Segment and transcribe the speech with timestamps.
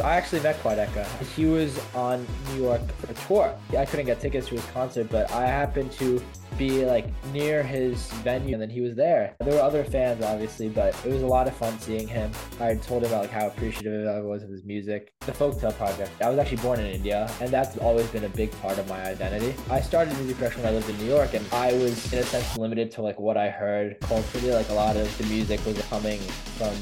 [0.00, 1.06] I actually met Quadeca.
[1.34, 3.54] He was on New York for a tour.
[3.76, 6.22] I couldn't get tickets to his concert, but I happened to
[6.56, 9.36] be like near his venue and then he was there.
[9.40, 12.32] There were other fans obviously, but it was a lot of fun seeing him.
[12.60, 15.12] I told him about like how appreciative I was of his music.
[15.20, 16.10] The Folktale Project.
[16.20, 19.02] I was actually born in India and that's always been a big part of my
[19.04, 19.54] identity.
[19.70, 22.24] I started music production when I lived in New York and I was in a
[22.24, 24.52] sense limited to like what I heard culturally.
[24.52, 26.20] Like a lot of the music was coming
[26.58, 26.74] from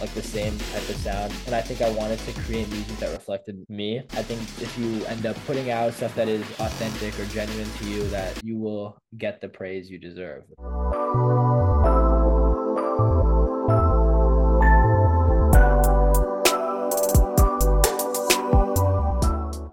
[0.00, 1.32] like the same type of sound.
[1.46, 3.98] And I think I wanted to create music that reflected me.
[4.12, 7.84] I think if you end up putting out stuff that is authentic or genuine to
[7.84, 10.44] you, that you will get the praise you deserve.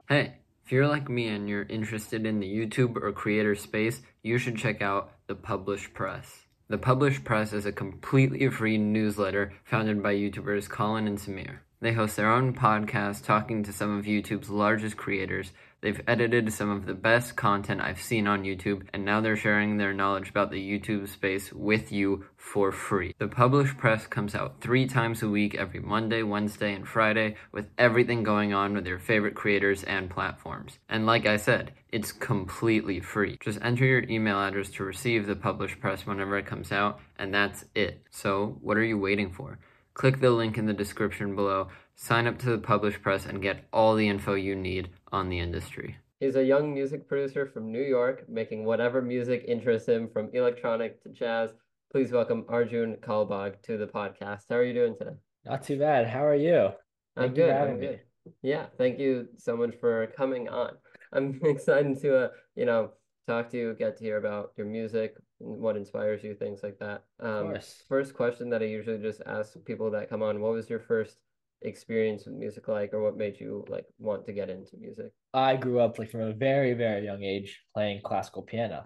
[0.09, 4.37] Hey, if you're like me and you're interested in the YouTube or creator space, you
[4.37, 6.46] should check out the Publish Press.
[6.69, 11.59] The Publish Press is a completely free newsletter founded by YouTubers Colin and Samir.
[11.79, 15.53] They host their own podcast talking to some of YouTube's largest creators.
[15.87, 19.77] They've edited some of the best content I've seen on YouTube, and now they're sharing
[19.77, 23.15] their knowledge about the YouTube space with you for free.
[23.19, 27.67] The Publish Press comes out three times a week every Monday, Wednesday, and Friday with
[27.77, 30.77] everything going on with your favorite creators and platforms.
[30.89, 33.37] And like I said, it's completely free.
[33.39, 37.33] Just enter your email address to receive the Publish Press whenever it comes out, and
[37.33, 38.01] that's it.
[38.09, 39.57] So, what are you waiting for?
[39.93, 43.65] Click the link in the description below, sign up to the Publish Press, and get
[43.73, 45.97] all the info you need on the industry.
[46.19, 51.01] He's a young music producer from New York, making whatever music interests him from electronic
[51.03, 51.51] to jazz.
[51.91, 54.43] Please welcome Arjun Kalbag to the podcast.
[54.49, 55.17] How are you doing today?
[55.45, 56.07] Not too bad.
[56.07, 56.69] How are you?
[57.15, 57.49] I'm good.
[57.49, 58.01] I'm good.
[58.43, 60.73] Yeah, thank you so much for coming on.
[61.13, 62.91] I'm excited to, uh, you know,
[63.25, 67.03] talk to you, get to hear about your music, what inspires you, things like that.
[67.19, 67.55] Um,
[67.89, 71.17] first question that I usually just ask people that come on: What was your first
[71.61, 75.11] experience with music like, or what made you like want to get into music?
[75.33, 78.85] I grew up like from a very very young age playing classical piano.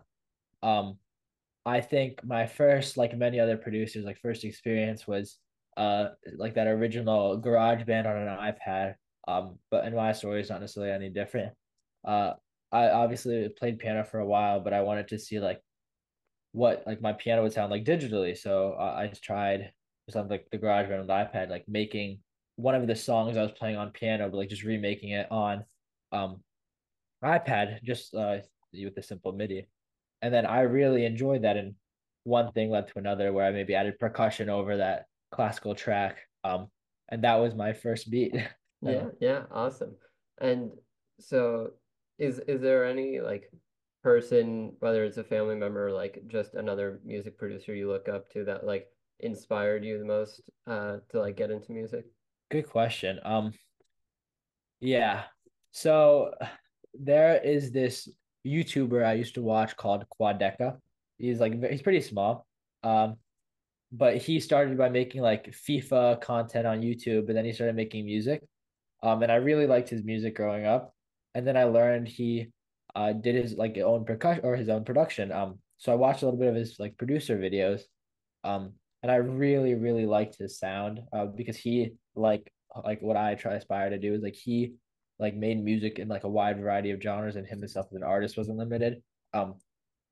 [0.64, 0.98] Um,
[1.66, 5.38] I think my first, like many other producers, like first experience was
[5.78, 8.96] uh like that original GarageBand on an iPad.
[9.28, 11.54] Um, but in my story is not necessarily any different.
[12.06, 12.34] Uh,
[12.72, 15.62] I obviously played piano for a while, but I wanted to see like
[16.54, 18.38] what like my piano would sound like digitally.
[18.38, 19.72] So uh, I tried
[20.10, 22.20] something like the GarageBand on the iPad, like making
[22.56, 25.64] one of the songs I was playing on piano, but like just remaking it on
[26.12, 26.44] um
[27.24, 28.38] iPad, just uh
[28.74, 29.68] with the simple MIDI.
[30.22, 31.76] And then I really enjoyed that and
[32.24, 36.20] one thing led to another where I maybe added percussion over that classical track.
[36.44, 36.68] Um
[37.10, 38.36] and that was my first beat.
[38.82, 39.96] yeah, yeah, awesome.
[40.40, 40.72] And
[41.20, 41.72] so
[42.18, 43.52] is is there any like
[44.04, 48.30] person, whether it's a family member or like just another music producer you look up
[48.32, 48.88] to that like
[49.20, 52.06] inspired you the most uh to like get into music?
[52.52, 53.18] Good question.
[53.24, 53.54] Um
[54.82, 55.24] yeah.
[55.72, 56.34] So
[56.94, 58.10] there is this
[58.46, 60.78] YouTuber I used to watch called Quadeca.
[61.18, 62.46] He's like he's pretty small.
[62.84, 63.16] Um
[63.94, 68.06] but he started by making like FIFA content on YouTube and then he started making
[68.06, 68.44] music.
[69.02, 70.94] Um and I really liked his music growing up.
[71.34, 72.52] And then I learned he
[72.96, 75.32] uh did his like own percussion or his own production.
[75.32, 77.84] Um so I watched a little bit of his like producer videos.
[78.44, 78.74] Um
[79.04, 82.52] and I really, really liked his sound uh, because he like
[82.86, 84.74] like what I try aspire to do is like he
[85.20, 88.04] like made music in like a wide variety of genres and him himself as an
[88.04, 89.02] artist wasn't limited.
[89.34, 89.56] Um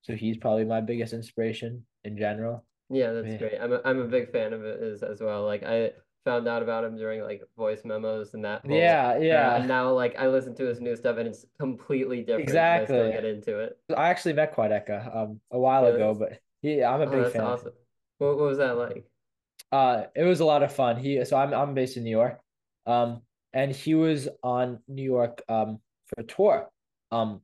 [0.01, 2.65] so he's probably my biggest inspiration in general.
[2.89, 3.59] Yeah, that's great.
[3.61, 5.45] I'm a, I'm a big fan of it as, as well.
[5.45, 5.91] Like I
[6.25, 8.65] found out about him during like voice memos and that.
[8.65, 9.51] Whole, yeah, yeah.
[9.51, 12.43] Uh, and now like I listen to his new stuff and it's completely different.
[12.43, 12.99] Exactly.
[12.99, 13.77] I get into it.
[13.95, 17.33] I actually met Quadeca um a while yeah, ago, but yeah, I'm a oh, big
[17.33, 17.41] fan.
[17.41, 17.73] Awesome.
[18.17, 19.05] What, what was that like?
[19.71, 20.97] Uh, it was a lot of fun.
[20.97, 22.39] He so I'm I'm based in New York,
[22.85, 23.21] um,
[23.53, 26.69] and he was on New York um for a tour,
[27.11, 27.41] um,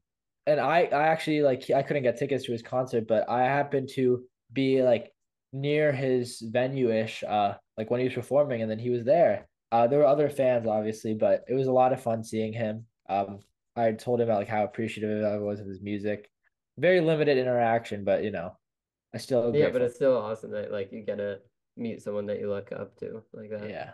[0.47, 3.89] and I I actually like I couldn't get tickets to his concert, but I happened
[3.95, 5.11] to be like
[5.53, 9.47] near his venue ish, uh, like when he was performing, and then he was there.
[9.71, 12.85] Uh, there were other fans obviously, but it was a lot of fun seeing him.
[13.09, 13.39] Um,
[13.75, 16.29] I told him about like how appreciative I was of his music.
[16.78, 18.57] Very limited interaction, but you know,
[19.13, 21.39] I still yeah, but it's still awesome that like you get to
[21.77, 23.69] meet someone that you look up to like that.
[23.69, 23.91] Yeah.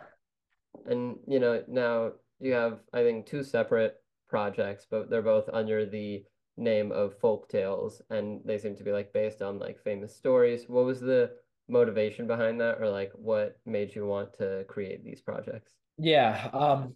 [0.86, 3.96] And you know, now you have I think two separate
[4.28, 6.24] projects, but they're both under the
[6.56, 10.64] name of folk tales and they seem to be like based on like famous stories.
[10.68, 11.32] What was the
[11.68, 15.72] motivation behind that or like what made you want to create these projects?
[15.98, 16.50] Yeah.
[16.52, 16.94] Um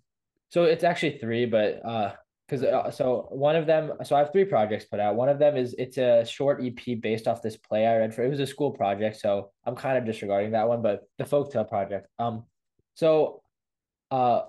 [0.49, 2.13] so it's actually three, but uh
[2.49, 5.39] because uh, so one of them so i have three projects put out one of
[5.39, 8.41] them is it's a short ep based off this play i read for it was
[8.41, 12.45] a school project so i'm kind of disregarding that one but the folktale project um
[12.95, 13.43] so
[14.11, 14.43] uh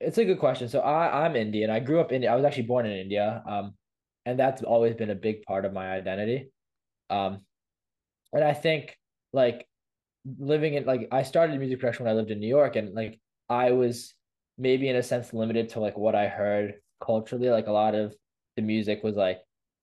[0.00, 0.68] It's a good question.
[0.68, 1.70] So I I'm Indian.
[1.70, 3.42] I grew up in I was actually born in India.
[3.46, 3.74] Um,
[4.26, 6.50] and that's always been a big part of my identity.
[7.10, 7.46] Um,
[8.32, 8.96] and I think
[9.32, 9.66] like
[10.38, 13.20] living in like I started music production when I lived in New York, and like
[13.48, 14.14] I was
[14.62, 16.74] maybe in a sense limited to like what I heard
[17.04, 17.50] culturally.
[17.50, 18.14] Like a lot of
[18.56, 19.40] the music was like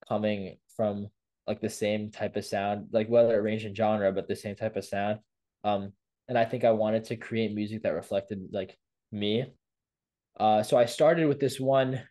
[0.07, 1.09] coming from
[1.45, 4.55] like the same type of sound, like whether it ranged in genre, but the same
[4.55, 5.19] type of sound.
[5.65, 5.91] Um,
[6.29, 8.77] and I think I wanted to create music that reflected like
[9.11, 9.45] me.
[10.39, 12.01] Uh, so I started with this one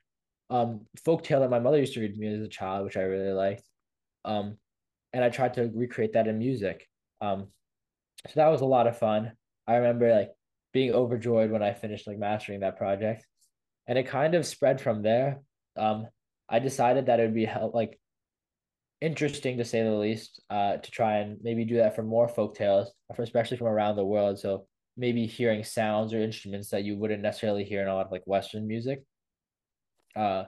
[0.50, 2.97] um folk tale that my mother used to read to me as a child, which
[2.99, 3.62] I really liked.
[4.25, 4.59] Um,
[5.14, 6.87] and I tried to recreate that in music.
[7.23, 7.49] Um,
[8.26, 9.32] so that was a lot of fun.
[9.67, 10.32] I remember like
[10.79, 13.27] being overjoyed when I finished like mastering that project,
[13.89, 15.41] and it kind of spread from there.
[15.77, 16.07] Um,
[16.49, 17.99] I decided that it would be like
[19.01, 22.55] interesting to say the least, uh, to try and maybe do that for more folk
[22.55, 24.39] tales, especially from around the world.
[24.39, 28.13] So maybe hearing sounds or instruments that you wouldn't necessarily hear in a lot of
[28.13, 29.03] like Western music.
[30.15, 30.45] Uh,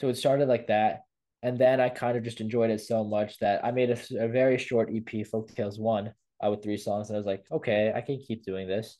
[0.00, 1.02] so it started like that,
[1.42, 4.28] and then I kind of just enjoyed it so much that I made a, a
[4.28, 7.92] very short EP, Folk Tales One, uh, with three songs, and I was like, okay,
[7.94, 8.96] I can keep doing this.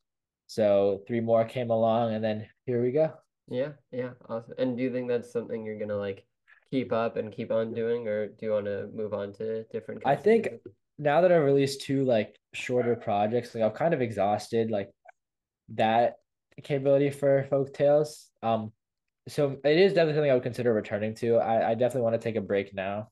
[0.47, 3.13] So three more came along, and then here we go.
[3.49, 4.55] Yeah, yeah, awesome.
[4.59, 6.25] And do you think that's something you're gonna like
[6.71, 10.03] keep up and keep on doing, or do you want to move on to different?
[10.05, 10.49] I think
[10.99, 14.91] now that I've released two like shorter projects, like I'm kind of exhausted like
[15.75, 16.15] that
[16.63, 18.31] capability for folk tales.
[18.43, 18.73] Um,
[19.29, 21.37] so it is definitely something I would consider returning to.
[21.37, 23.11] I, I definitely want to take a break now.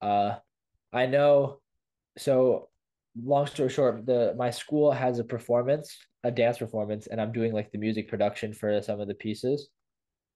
[0.00, 0.36] Uh,
[0.92, 1.60] I know.
[2.18, 2.68] So,
[3.20, 7.52] long story short, the my school has a performance, a dance performance, and I'm doing
[7.52, 9.68] like the music production for some of the pieces.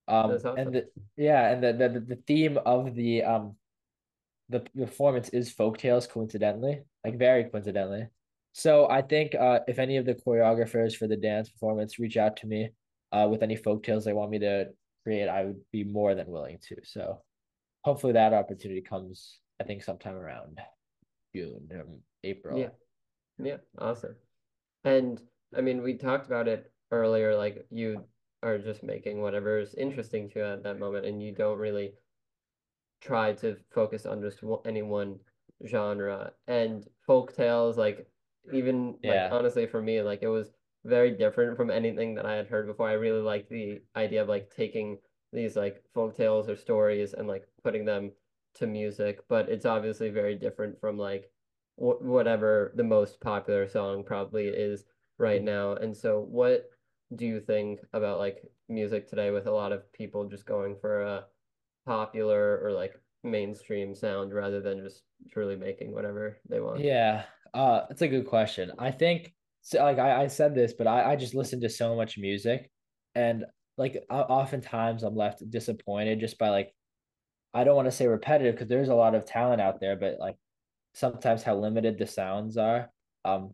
[0.09, 0.57] Um, awesome.
[0.57, 0.87] and the,
[1.17, 3.57] yeah, and the, the the theme of the um,
[4.49, 6.07] the performance is folk tales.
[6.07, 8.07] Coincidentally, like very coincidentally.
[8.53, 12.39] So I think uh, if any of the choreographers for the dance performance reach out
[12.39, 12.71] to me
[13.13, 14.69] uh, with any folk tales they want me to
[15.05, 16.77] create, I would be more than willing to.
[16.85, 17.21] So
[17.83, 20.59] hopefully that opportunity comes, I think, sometime around
[21.37, 22.59] June, um, April.
[22.59, 22.71] Yeah.
[23.39, 23.59] Yeah.
[23.79, 24.17] Awesome.
[24.85, 25.21] And
[25.57, 28.05] I mean, we talked about it earlier, like you
[28.43, 31.93] are just making whatever is interesting to you at that moment, and you don't really
[33.01, 35.19] try to focus on just any one
[35.67, 36.33] genre.
[36.47, 38.07] And folk tales, like
[38.53, 39.25] even yeah.
[39.25, 40.53] like honestly for me, like it was
[40.85, 42.89] very different from anything that I had heard before.
[42.89, 44.99] I really like the idea of like taking
[45.33, 48.13] these like folk tales or stories and like putting them
[48.57, 51.31] to music, but it's obviously very different from like
[51.77, 54.85] wh- whatever the most popular song probably is
[55.19, 55.75] right now.
[55.75, 56.71] And so, what
[57.15, 61.03] do you think about like music today with a lot of people just going for
[61.03, 61.25] a
[61.87, 66.81] popular or like mainstream sound rather than just truly making whatever they want?
[66.81, 67.25] Yeah,
[67.55, 68.73] uh, it's a good question.
[68.79, 69.33] I think
[69.63, 72.71] so like I, I said this, but I, I just listen to so much music
[73.15, 73.45] and
[73.79, 76.75] like oftentimes I'm left disappointed just by like
[77.55, 80.19] I don't want to say repetitive because there's a lot of talent out there, but
[80.19, 80.37] like
[80.95, 82.91] sometimes how limited the sounds are.
[83.25, 83.53] Um,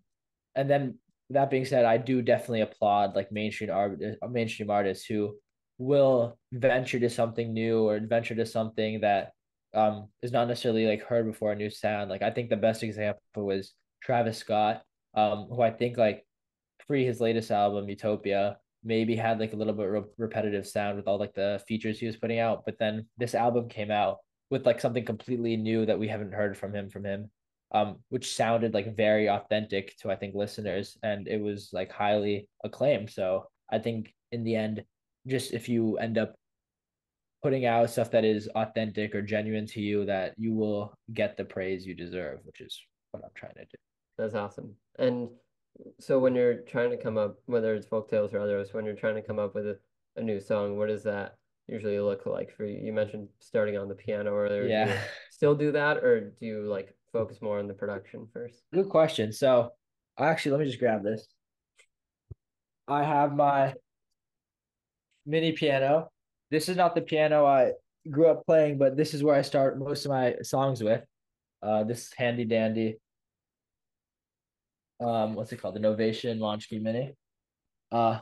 [0.55, 0.99] and then
[1.31, 5.37] that being said, I do definitely applaud like mainstream art, uh, mainstream artists who
[5.79, 9.33] will venture to something new or venture to something that
[9.75, 12.11] um is not necessarily like heard before a new sound.
[12.11, 13.73] Like I think the best example was
[14.03, 14.83] Travis Scott
[15.15, 16.25] um, who I think like
[16.87, 21.07] pre his latest album Utopia maybe had like a little bit re- repetitive sound with
[21.07, 24.19] all like the features he was putting out, but then this album came out
[24.51, 27.31] with like something completely new that we haven't heard from him from him,
[27.73, 32.49] um, which sounded like very authentic to I think listeners, and it was like highly
[32.65, 33.11] acclaimed.
[33.11, 34.85] So I think in the end,
[35.27, 36.35] just if you end up
[37.43, 41.45] putting out stuff that is authentic or genuine to you, that you will get the
[41.45, 43.79] praise you deserve, which is what I'm trying to do.
[44.19, 44.75] That's awesome.
[44.99, 45.29] And
[45.99, 48.95] so when you're trying to come up, whether it's folk tales or others, when you're
[48.95, 49.79] trying to come up with a,
[50.17, 51.37] a new song, what does that
[51.67, 52.79] usually look like for you?
[52.79, 54.65] You mentioned starting on the piano earlier.
[54.65, 54.87] Yeah.
[54.87, 54.99] Do
[55.31, 58.63] still do that or do you like focus more on the production first?
[58.73, 59.33] Good question.
[59.33, 59.71] So
[60.19, 61.27] actually let me just grab this.
[62.89, 63.75] I have my
[65.25, 66.11] mini piano.
[66.51, 67.73] This is not the piano I
[68.11, 71.03] grew up playing, but this is where I start most of my songs with.
[71.63, 72.97] Uh, this handy dandy
[75.03, 75.75] um, what's it called?
[75.75, 77.15] The Novation Launchkey Mini.
[77.91, 78.21] Uh,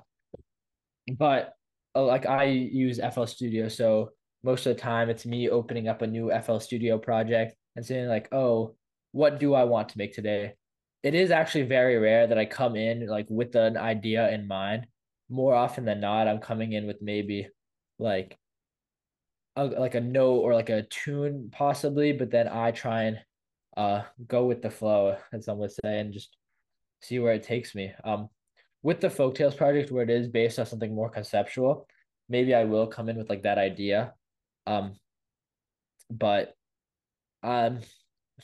[1.19, 1.55] but
[1.95, 4.11] uh, like I use FL Studio, so
[4.43, 8.09] most of the time it's me opening up a new FL Studio project and saying
[8.09, 8.75] like, oh,
[9.13, 10.55] what do I want to make today?
[11.03, 14.87] It is actually very rare that I come in like with an idea in mind.
[15.29, 17.49] More often than not, I'm coming in with maybe
[17.99, 18.39] like
[19.57, 23.19] a, like a note or like a tune possibly, but then I try and
[23.77, 26.37] uh go with the flow, as some would say, and just
[27.01, 27.93] see where it takes me.
[28.05, 28.29] Um,
[28.83, 31.87] with the folktales project, where it is based on something more conceptual,
[32.29, 34.15] maybe I will come in with like that idea.
[34.67, 34.95] Um,
[36.11, 36.55] but
[37.43, 37.81] um,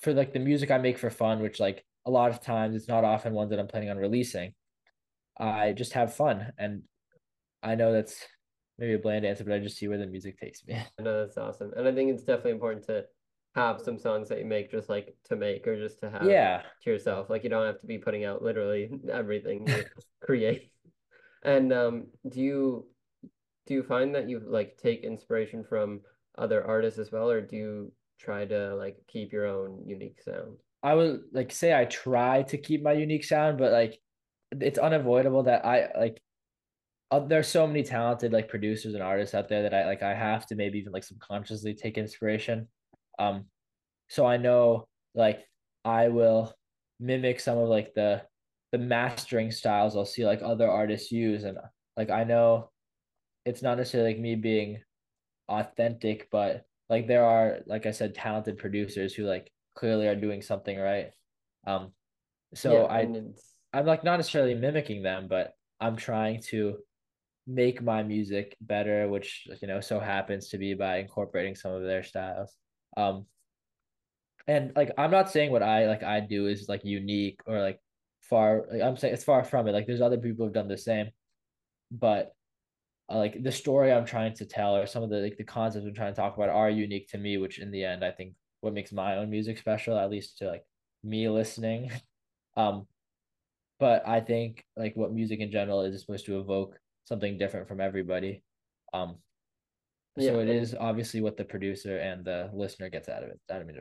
[0.02, 2.88] for like the music I make for fun, which like a lot of times it's
[2.88, 4.52] not often ones that I'm planning on releasing.
[5.38, 6.82] I just have fun, and
[7.62, 8.25] I know that's
[8.78, 10.75] maybe a bland answer, but I just see where the music takes me.
[10.98, 13.04] I know that's awesome, and I think it's definitely important to
[13.56, 16.62] have some songs that you make just like to make or just to have yeah
[16.82, 17.30] to yourself.
[17.30, 19.84] Like you don't have to be putting out literally everything you
[20.22, 20.70] create.
[21.42, 22.86] And um, do you
[23.66, 26.02] do you find that you like take inspiration from
[26.38, 30.58] other artists as well, or do you try to like keep your own unique sound?
[30.82, 33.98] I would like say I try to keep my unique sound, but like
[34.52, 36.20] it's unavoidable that I like
[37.10, 40.14] uh, there's so many talented like producers and artists out there that I like I
[40.14, 42.68] have to maybe even like subconsciously take inspiration.
[43.18, 43.46] Um
[44.08, 45.44] so I know like
[45.85, 46.54] I will
[47.00, 48.23] mimic some of like the
[48.73, 51.44] the mastering styles I'll see like other artists use.
[51.44, 51.58] And
[51.96, 52.70] like I know
[53.44, 54.80] it's not necessarily like me being
[55.49, 60.42] authentic but like there are like I said talented producers who like clearly are doing
[60.42, 61.11] something right.
[61.66, 61.92] Um
[62.54, 66.78] so yeah, I I'm like not necessarily mimicking them but I'm trying to
[67.46, 71.82] make my music better which you know so happens to be by incorporating some of
[71.82, 72.52] their styles
[72.96, 73.26] um
[74.48, 77.80] and like I'm not saying what I like I do is like unique or like
[78.22, 79.72] far like I'm saying it's far from it.
[79.72, 81.10] Like there's other people who've done the same
[81.90, 82.32] but
[83.08, 85.86] uh, like the story I'm trying to tell or some of the like the concepts
[85.86, 88.34] I'm trying to talk about are unique to me which in the end I think
[88.60, 90.64] what makes my own music special at least to like
[91.04, 91.90] me listening.
[92.56, 92.86] Um
[93.78, 97.82] but I think like what music in general is supposed to evoke something different from
[97.82, 98.42] everybody.
[98.94, 99.16] Um
[100.16, 103.40] yeah, so it is obviously what the producer and the listener gets out of it
[103.50, 103.76] out of it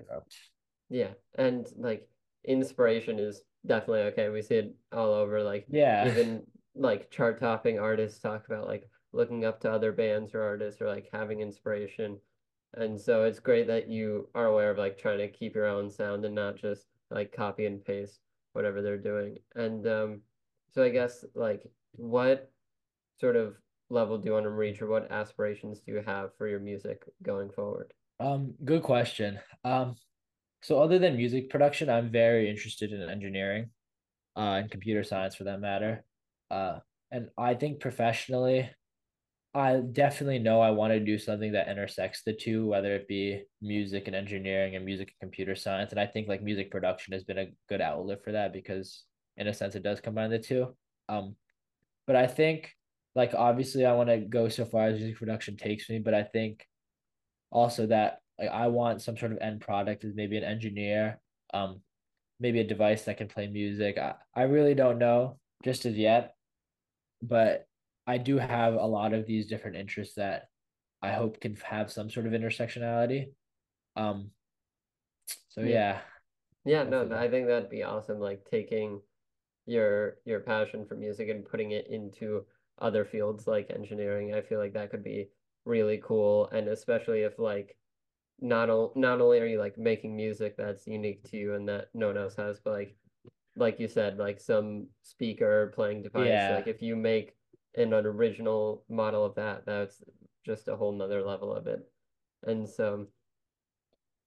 [0.89, 2.07] yeah and like
[2.47, 4.29] inspiration is definitely okay.
[4.29, 6.07] We see it all over like yeah.
[6.07, 6.43] even
[6.75, 10.87] like chart topping artists talk about like looking up to other bands or artists or
[10.87, 12.19] like having inspiration.
[12.75, 15.89] And so it's great that you are aware of like trying to keep your own
[15.89, 18.19] sound and not just like copy and paste
[18.53, 19.37] whatever they're doing.
[19.55, 20.21] And um
[20.71, 21.63] so i guess like
[21.93, 22.51] what
[23.21, 23.55] sort of
[23.89, 27.03] level do you want to reach or what aspirations do you have for your music
[27.23, 29.95] going forward um good question um
[30.61, 33.69] so other than music production i'm very interested in engineering
[34.37, 36.03] uh and computer science for that matter
[36.51, 36.79] uh
[37.11, 38.69] and i think professionally
[39.55, 43.43] I definitely know I want to do something that intersects the two, whether it be
[43.61, 45.91] music and engineering and music and computer science.
[45.91, 49.05] And I think like music production has been a good outlet for that because
[49.37, 50.75] in a sense it does combine the two.
[51.07, 51.37] Um,
[52.05, 52.75] but I think
[53.15, 56.23] like obviously I want to go so far as music production takes me, but I
[56.23, 56.65] think
[57.49, 61.19] also that like I want some sort of end product as maybe an engineer,
[61.53, 61.81] um,
[62.39, 63.97] maybe a device that can play music.
[63.97, 66.35] I, I really don't know just as yet,
[67.21, 67.65] but
[68.05, 70.47] I do have a lot of these different interests that
[71.01, 73.27] I hope can have some sort of intersectionality.
[73.95, 74.31] Um,
[75.49, 75.99] so yeah.
[76.65, 78.19] Yeah, no, I think that'd be awesome.
[78.19, 78.99] Like taking
[79.67, 82.45] your your passion for music and putting it into
[82.79, 84.33] other fields like engineering.
[84.33, 85.29] I feel like that could be
[85.65, 87.77] really cool, and especially if like
[88.39, 91.89] not o- not only are you like making music that's unique to you and that
[91.93, 92.95] no one else has, but like
[93.55, 96.27] like you said, like some speaker playing device.
[96.27, 96.55] Yeah.
[96.55, 97.35] Like if you make
[97.75, 100.03] an, an original model of that, that's
[100.45, 101.79] just a whole nother level of it.
[102.45, 103.07] And so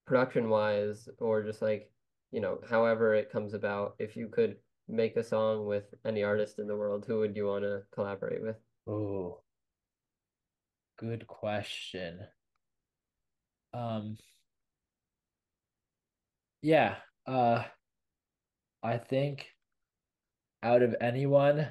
[0.07, 1.91] production wise, or just like,
[2.33, 4.57] you know, however it comes about, if you could
[4.89, 8.43] make a song with any artist in the world, who would you want to collaborate
[8.43, 8.57] with?
[8.87, 9.43] Oh,
[10.99, 12.21] good question.
[13.73, 14.17] Um,
[16.63, 17.65] yeah, uh,
[18.83, 19.49] I think
[20.63, 21.69] out of anyone,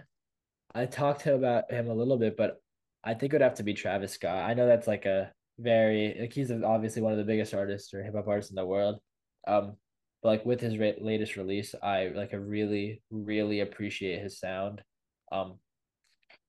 [0.74, 2.62] I talked to about him a little bit, but
[3.03, 4.50] I think it would have to be Travis Scott.
[4.50, 8.03] I know that's like a very like he's obviously one of the biggest artists or
[8.03, 9.00] hip hop artists in the world.
[9.47, 9.77] Um,
[10.21, 14.83] but like with his re- latest release, I like I really really appreciate his sound.
[15.31, 15.59] Um,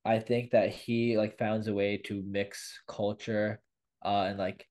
[0.05, 3.61] I think that he like found a way to mix culture,
[4.05, 4.67] uh, and like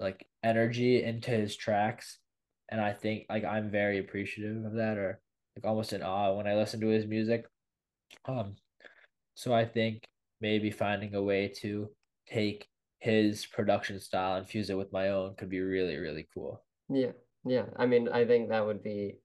[0.00, 2.18] like energy into his tracks,
[2.70, 5.20] and I think like I'm very appreciative of that, or
[5.56, 7.46] like almost in awe when I listen to his music.
[8.26, 8.56] Um,
[9.34, 10.04] so I think
[10.40, 11.90] maybe finding a way to
[12.28, 12.68] take
[13.00, 16.64] his production style and fuse it with my own could be really really cool.
[16.88, 17.12] Yeah.
[17.44, 17.66] Yeah.
[17.76, 19.18] I mean, I think that would be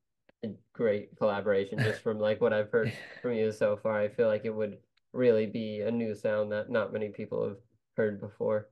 [0.43, 3.99] a great collaboration just from like what I've heard from you so far.
[3.99, 4.77] I feel like it would
[5.13, 7.57] really be a new sound that not many people have
[7.97, 8.69] heard before.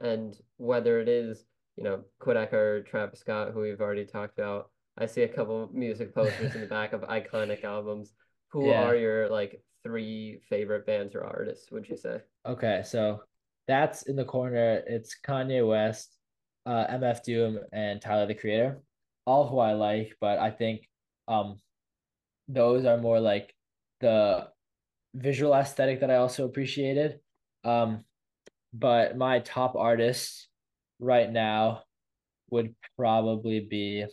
[0.00, 1.44] And whether it is,
[1.76, 5.68] you know, Quadeca or Travis Scott, who we've already talked about, I see a couple
[5.72, 8.12] music posters in the back of iconic albums.
[8.52, 8.82] Who yeah.
[8.84, 12.20] are your like three favorite bands or artists would you say?
[12.46, 13.20] Okay, so
[13.68, 14.82] that's in the corner.
[14.86, 16.15] It's Kanye West,
[16.66, 18.80] uh, MF Doom, and Tyler the Creator,
[19.24, 20.88] all who I like, but I think
[21.28, 21.60] um
[22.48, 23.54] those are more like
[24.00, 24.48] the
[25.14, 27.18] visual aesthetic that I also appreciated.
[27.64, 28.04] Um,
[28.72, 30.48] but my top artists
[31.00, 31.82] right now
[32.50, 34.04] would probably be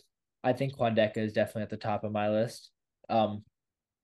[0.42, 2.70] I think Quadeca is definitely at the top of my list.
[3.08, 3.44] Um,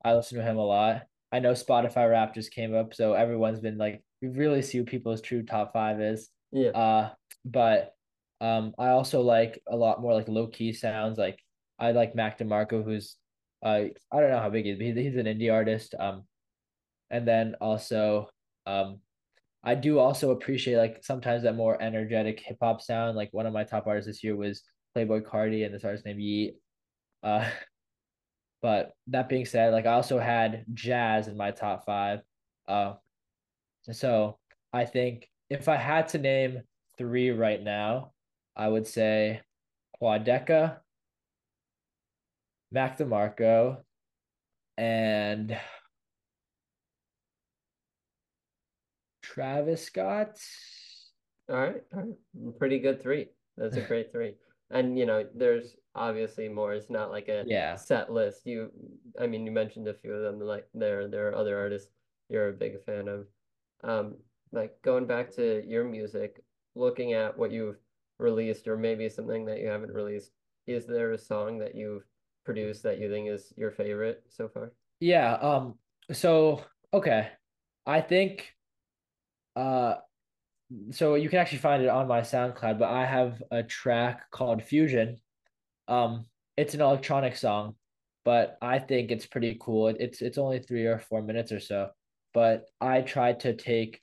[0.02, 1.02] I listen to him a lot.
[1.33, 4.85] I know Spotify Wrap just came up, so everyone's been like, we really see who
[4.85, 6.30] people's true top five is.
[6.50, 6.71] Yeah.
[6.71, 7.11] Uh,
[7.45, 7.95] but
[8.40, 11.18] um, I also like a lot more like low key sounds.
[11.18, 11.38] Like
[11.78, 13.16] I like Mac DeMarco, who's
[13.62, 15.94] uh, I don't know how big he is, but he's an indie artist.
[15.99, 16.25] Um,
[17.11, 18.28] and then also
[18.66, 19.00] um,
[19.62, 23.16] I do also appreciate like sometimes that more energetic hip hop sound.
[23.16, 24.62] Like one of my top artists this year was
[24.97, 26.54] Playboi Carti and this artist named Yeat.
[27.23, 27.49] Uh,
[28.62, 32.20] but that being said, like I also had jazz in my top five.
[32.66, 32.94] Uh,
[33.92, 34.38] so
[34.73, 36.62] I think if I had to name
[36.97, 38.12] three right now,
[38.57, 39.40] I would say
[40.00, 40.78] Quadeca,
[42.73, 43.78] Mac DeMarco,
[44.76, 45.59] and
[49.23, 50.38] Travis Scott.
[51.49, 52.59] All right, all right.
[52.59, 53.28] Pretty good three.
[53.57, 54.35] That's a great three.
[54.71, 56.73] And you know, there's obviously more.
[56.73, 57.76] It's not like a yeah.
[57.76, 58.47] set list.
[58.47, 58.71] You,
[59.21, 60.47] I mean, you mentioned a few of them.
[60.47, 61.90] Like there, there are other artists
[62.28, 63.26] you're a big fan of.
[63.83, 64.16] Um,
[64.52, 66.42] like going back to your music,
[66.75, 67.78] looking at what you've
[68.20, 70.30] released, or maybe something that you haven't released.
[70.66, 72.04] Is there a song that you've
[72.44, 74.72] produced that you think is your favorite so far?
[75.00, 75.34] Yeah.
[75.34, 75.74] Um.
[76.12, 77.28] So okay,
[77.86, 78.52] I think.
[79.56, 79.94] Uh,
[80.92, 84.62] so you can actually find it on my SoundCloud, but I have a track called
[84.62, 85.16] Fuzion.
[85.88, 87.74] Um, it's an electronic song,
[88.24, 89.88] but I think it's pretty cool.
[89.88, 91.90] It's it's only three or four minutes or so,
[92.32, 94.00] but I tried to take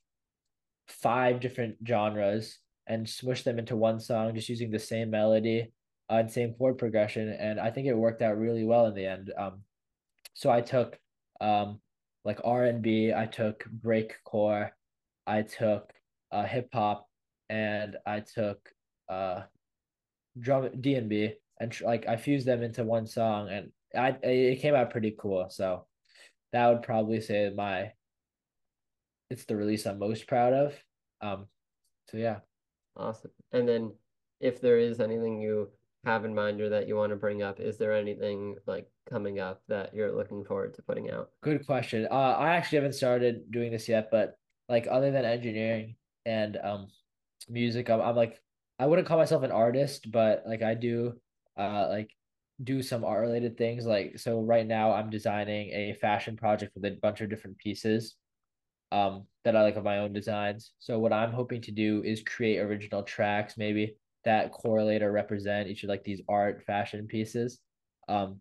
[0.87, 5.71] five different genres and smush them into one song, just using the same melody
[6.09, 9.05] uh, and same chord progression, and I think it worked out really well in the
[9.05, 9.31] end.
[9.37, 9.61] Um,
[10.33, 10.97] so I took
[11.41, 11.79] um
[12.25, 14.69] like R and B, I took breakcore,
[15.25, 15.93] I took
[16.31, 17.07] uh, hip hop,
[17.49, 18.59] and I took
[19.09, 19.43] uh,
[20.39, 24.61] drum D and B, and like I fused them into one song, and I it
[24.61, 25.49] came out pretty cool.
[25.49, 25.85] So
[26.53, 27.91] that would probably say my
[29.29, 30.75] it's the release I'm most proud of.
[31.21, 31.47] Um,
[32.09, 32.39] so yeah.
[32.97, 33.31] Awesome.
[33.51, 33.93] And then
[34.39, 35.69] if there is anything you
[36.05, 39.39] have in mind or that you want to bring up, is there anything like coming
[39.39, 41.29] up that you're looking forward to putting out?
[41.43, 42.07] Good question.
[42.09, 44.35] Uh, I actually haven't started doing this yet, but
[44.67, 46.87] like other than engineering, and um
[47.49, 47.89] music.
[47.89, 48.39] I'm, I'm like
[48.79, 51.13] I wouldn't call myself an artist, but like I do
[51.57, 52.11] uh like
[52.63, 53.85] do some art related things.
[53.85, 58.15] Like so right now I'm designing a fashion project with a bunch of different pieces
[58.91, 60.71] um that I like of my own designs.
[60.79, 63.95] So what I'm hoping to do is create original tracks maybe
[64.25, 67.59] that correlate or represent each of like these art fashion pieces.
[68.07, 68.39] Um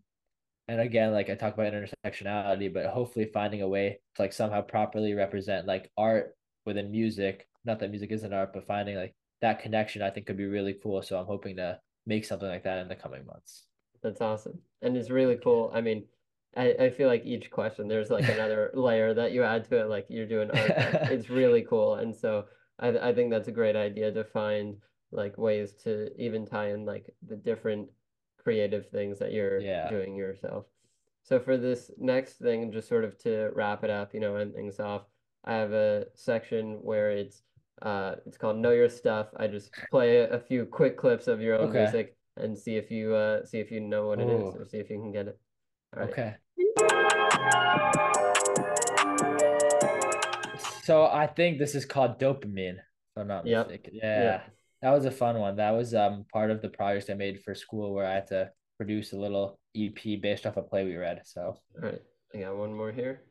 [0.67, 4.61] and again like I talk about intersectionality, but hopefully finding a way to like somehow
[4.61, 9.61] properly represent like art within music not that music isn't art, but finding like that
[9.61, 11.01] connection I think could be really cool.
[11.03, 13.65] So I'm hoping to make something like that in the coming months.
[14.01, 14.59] That's awesome.
[14.81, 15.69] And it's really cool.
[15.73, 16.05] I mean,
[16.57, 19.89] I, I feel like each question there's like another layer that you add to it,
[19.89, 20.71] like you're doing art.
[21.11, 21.95] it's really cool.
[21.95, 22.45] And so
[22.79, 24.77] I I think that's a great idea to find
[25.11, 27.89] like ways to even tie in like the different
[28.41, 29.89] creative things that you're yeah.
[29.89, 30.65] doing yourself.
[31.23, 34.53] So for this next thing, just sort of to wrap it up, you know, end
[34.53, 35.03] things off,
[35.43, 37.41] I have a section where it's
[37.81, 39.27] uh, it's called Know Your Stuff.
[39.37, 41.83] I just play a, few quick clips of your own okay.
[41.83, 44.49] music and see if you uh, see if you know what it Ooh.
[44.49, 45.39] is or see if you can get it.
[45.95, 46.35] Okay.
[50.83, 52.77] So I think this is called dopamine.
[52.77, 53.67] If I'm not yep.
[53.67, 53.93] mistaken.
[53.95, 54.23] Yeah.
[54.23, 54.53] Yep.
[54.81, 55.55] That was a fun one.
[55.57, 58.51] That was um part of the project I made for school where I had to
[58.77, 61.21] produce a little EP based off a play we read.
[61.25, 62.01] So all right.
[62.33, 63.21] I got one more here.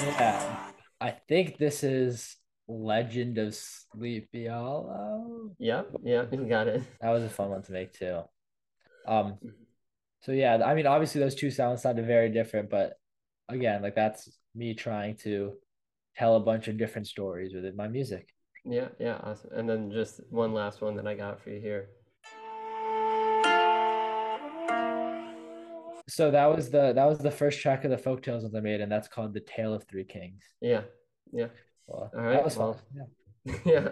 [0.00, 0.56] Yeah.
[1.00, 5.50] I think this is Legend of Sleepy Hollow.
[5.58, 6.82] Yeah, yeah, you got it.
[7.00, 8.22] That was a fun one to make too.
[9.06, 9.38] Um,
[10.20, 12.94] so yeah, I mean, obviously those two sounds sounded very different, but
[13.48, 15.54] again, like that's me trying to
[16.16, 18.28] tell a bunch of different stories within my music.
[18.64, 19.50] Yeah, yeah, awesome.
[19.54, 21.88] And then just one last one that I got for you here.
[26.08, 28.60] so that was the that was the first track of the folk tales that I
[28.60, 30.82] made, and that's called "The Tale of Three Kings." Yeah,
[31.32, 31.48] yeah.
[31.86, 32.32] Well, All right.
[32.32, 33.06] That was well, fun.
[33.44, 33.54] Yeah.
[33.64, 33.88] yeah.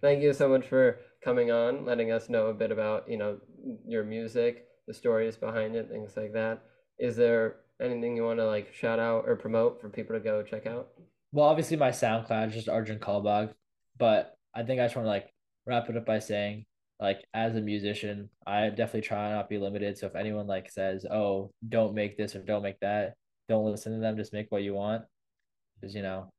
[0.00, 3.38] Thank you so much for coming on, letting us know a bit about you know
[3.86, 6.62] your music, the stories behind it, things like that.
[6.98, 10.42] Is there Anything you want to like shout out or promote for people to go
[10.42, 10.88] check out?
[11.32, 13.54] Well, obviously my SoundCloud is just Arjun Kalbag,
[13.98, 15.32] but I think I just want to like
[15.66, 16.66] wrap it up by saying
[17.00, 19.96] like as a musician, I definitely try not be limited.
[19.96, 23.14] So if anyone like says, "Oh, don't make this or don't make that,"
[23.48, 24.18] don't listen to them.
[24.18, 25.04] Just make what you want.
[25.82, 26.30] Is you know,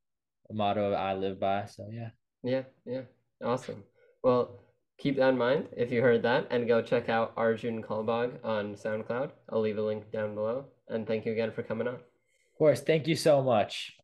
[0.51, 1.65] a motto I live by.
[1.65, 2.09] So yeah.
[2.43, 3.01] Yeah, yeah,
[3.43, 3.83] awesome.
[4.21, 4.59] Well,
[5.01, 8.75] keep that in mind if you heard that, and go check out Arjun Kalbag on
[8.75, 9.31] SoundCloud.
[9.49, 10.65] I'll leave a link down below.
[10.87, 11.95] And thank you again for coming on.
[11.95, 13.97] Of course, thank you so much.